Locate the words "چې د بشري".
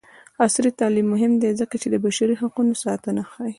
1.81-2.35